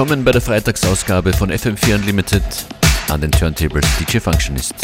[0.00, 2.42] Willkommen bei der Freitagsausgabe von FM4 Unlimited
[3.10, 4.74] an den Turntables DJ Functionist.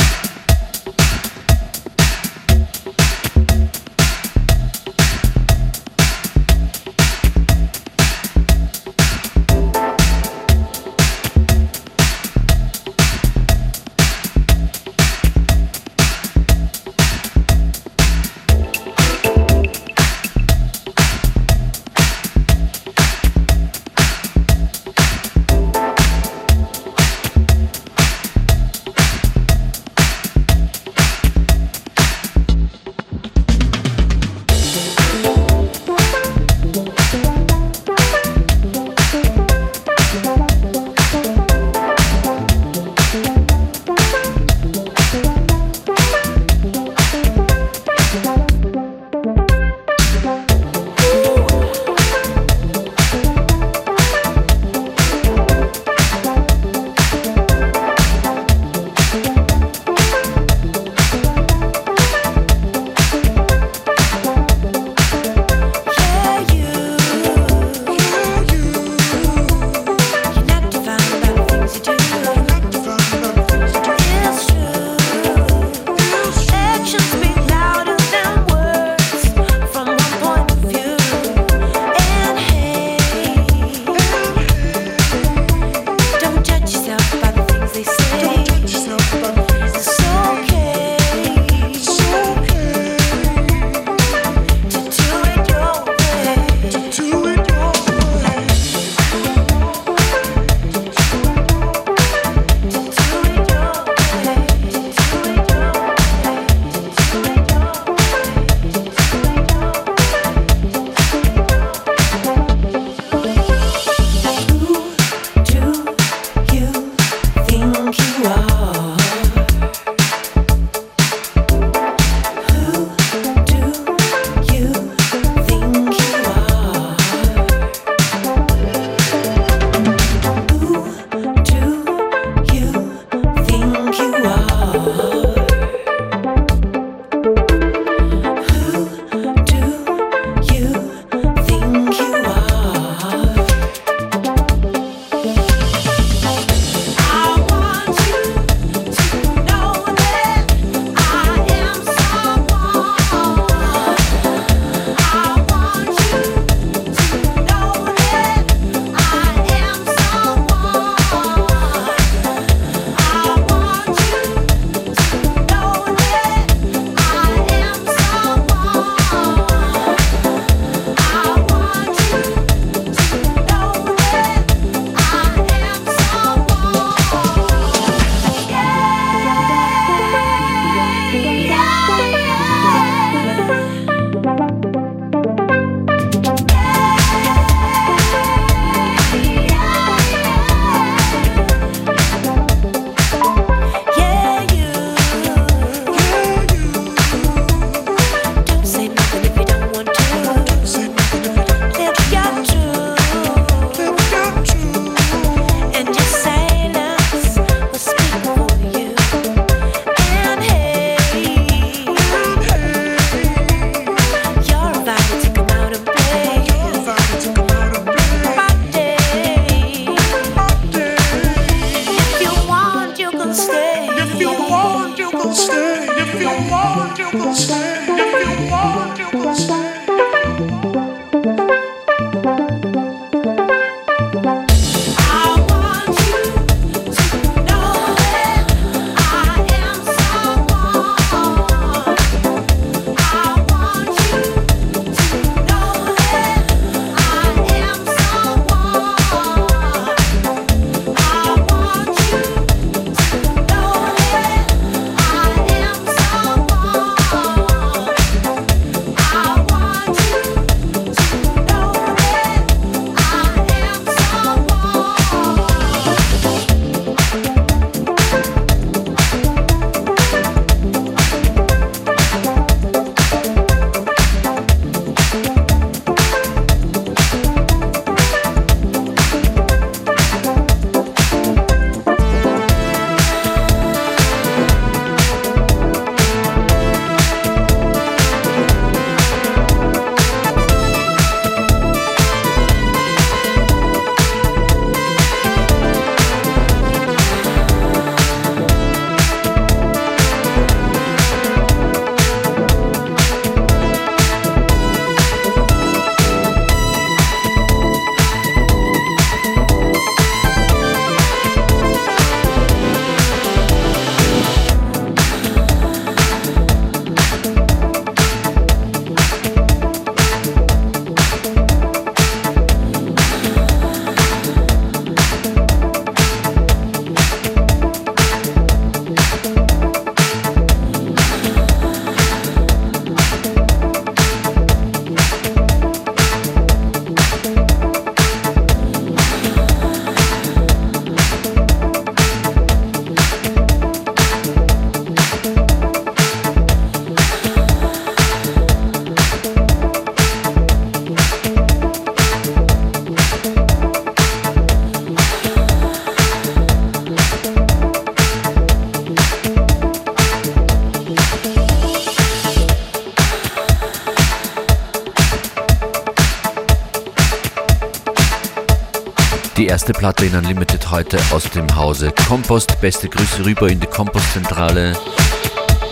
[369.66, 372.60] Erste Platte in Unlimited heute aus dem Hause Compost.
[372.60, 374.74] Beste Grüße rüber in die Compost-Zentrale.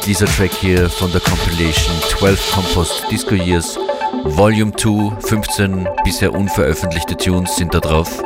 [0.04, 3.78] Dieser Track hier von der Compilation 12 Compost Disco Years
[4.24, 5.20] Volume 2.
[5.20, 8.20] 15 bisher unveröffentlichte Tunes sind da drauf.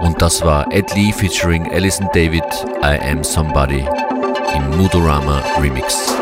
[0.00, 2.42] Und das war Ed Lee featuring Alison David,
[2.82, 3.86] I Am Somebody
[4.56, 6.21] im Moodorama Remix.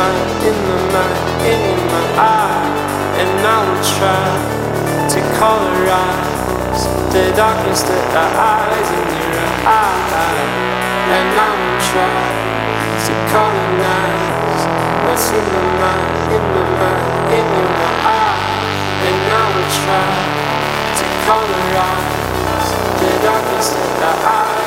[0.00, 1.20] mind, in the mind,
[1.52, 2.68] in my eye,
[3.20, 4.24] and I will try
[5.12, 6.82] to colorize
[7.12, 10.40] the darkness that lies in your eye,
[11.16, 12.20] and I will try
[13.06, 14.62] to colonize
[15.04, 17.08] what's in the mind, in the mind,
[17.38, 17.46] in
[17.80, 18.40] my eye,
[19.08, 20.08] and I will try
[20.98, 22.68] to colorize
[23.00, 23.68] the darkness
[24.00, 24.59] that I lies.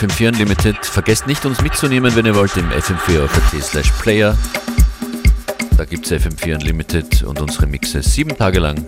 [0.00, 0.86] FM4 Unlimited.
[0.86, 3.30] Vergesst nicht, uns mitzunehmen, wenn ihr wollt, im FM4 auf
[3.60, 4.34] slash Player.
[5.76, 8.82] Da gibt es FM4 Unlimited und unsere Mixe sieben Tage lang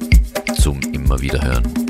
[0.59, 1.82] zum immer wieder hören.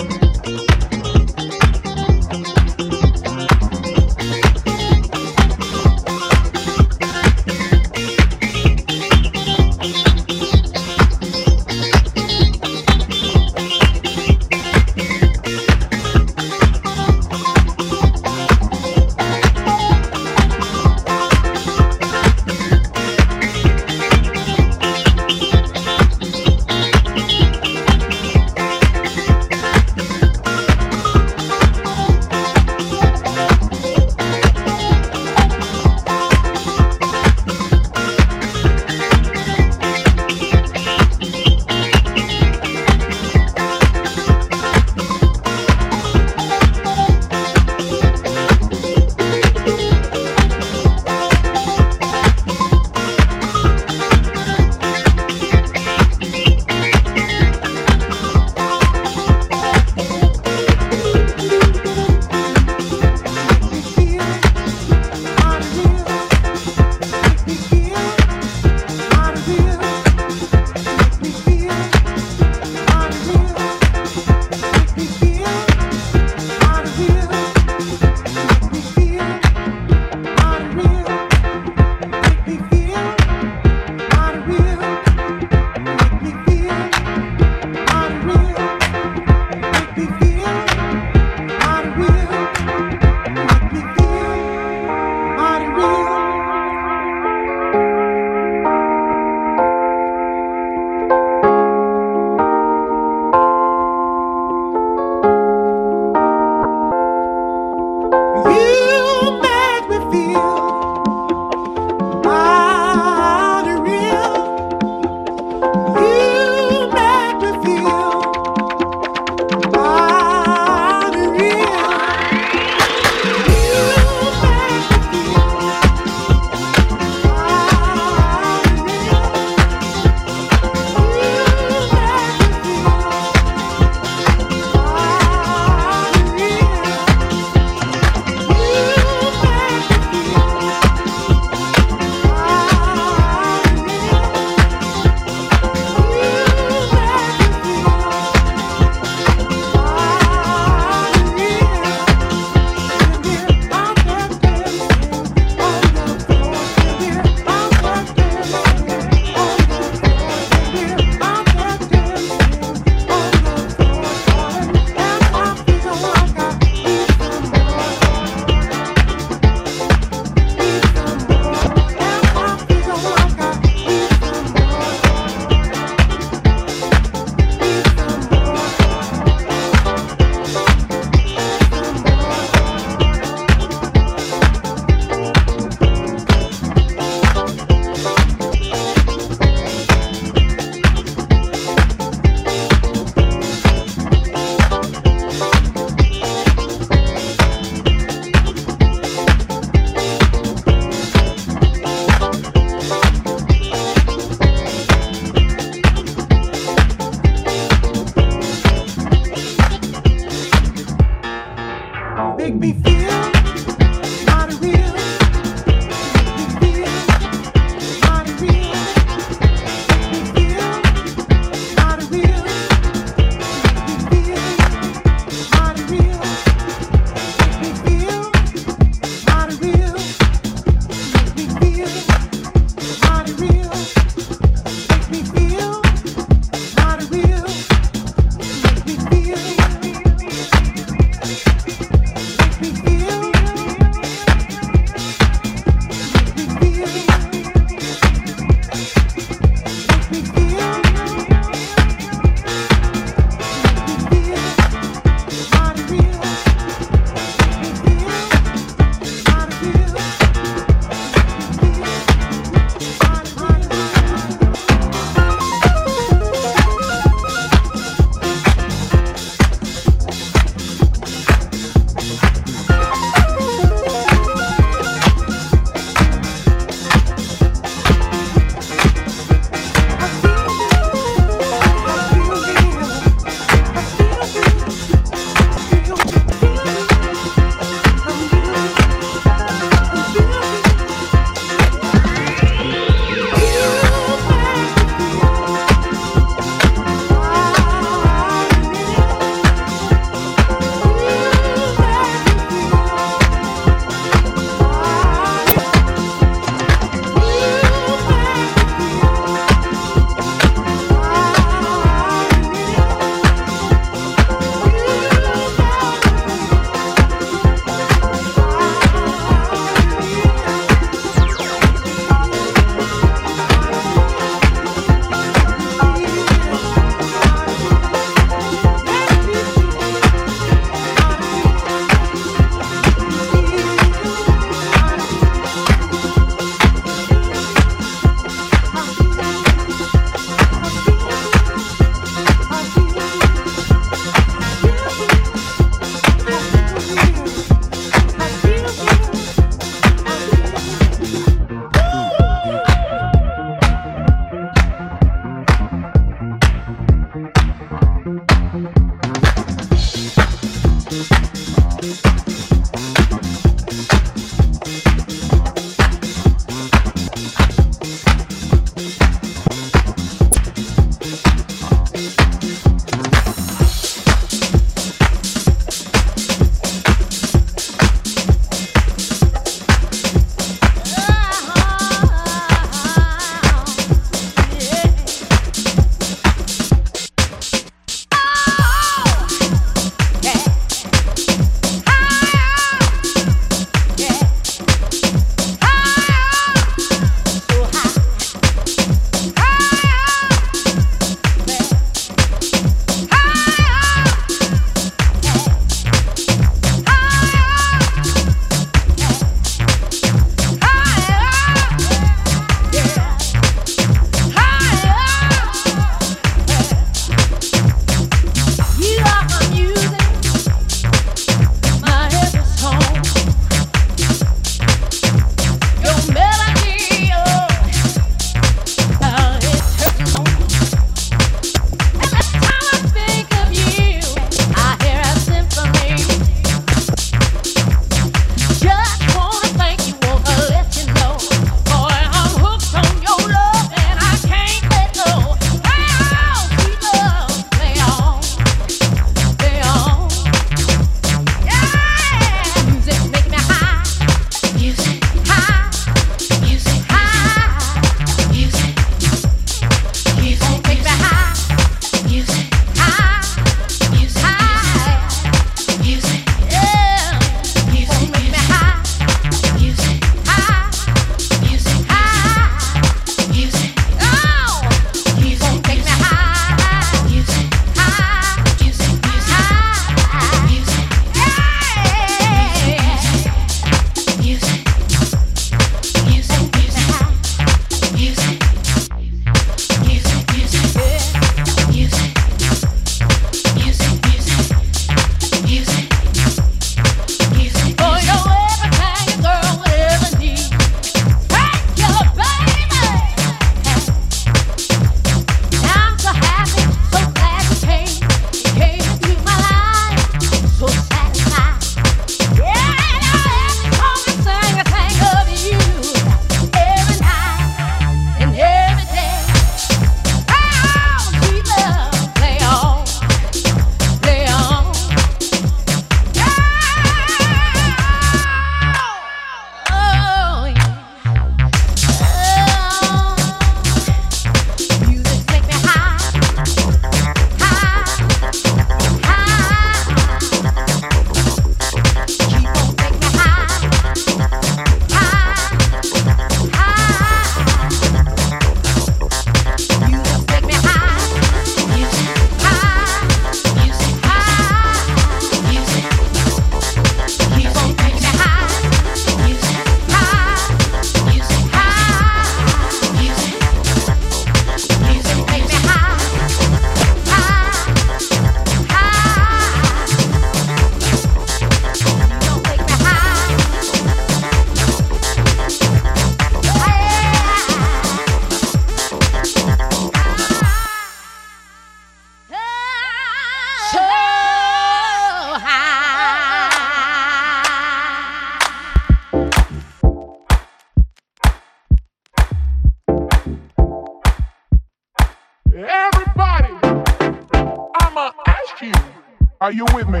[599.40, 600.00] Are you with me?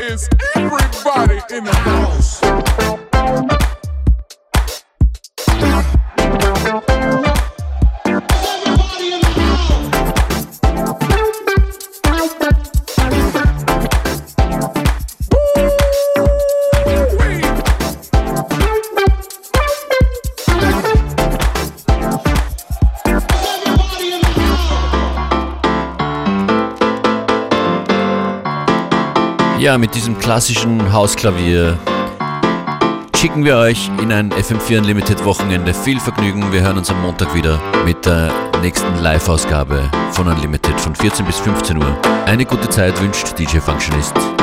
[0.00, 2.63] Is everybody in the house?
[29.64, 31.78] Ja, mit diesem klassischen Hausklavier
[33.16, 35.72] schicken wir euch in ein FM4 Unlimited Wochenende.
[35.72, 36.52] Viel Vergnügen.
[36.52, 41.38] Wir hören uns am Montag wieder mit der nächsten Live-Ausgabe von Unlimited von 14 bis
[41.38, 41.96] 15 Uhr.
[42.26, 44.33] Eine gute Zeit wünscht DJ Functionist.